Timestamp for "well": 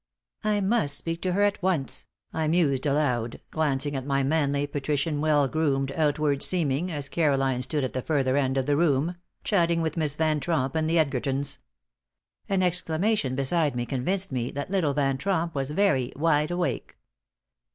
5.21-5.47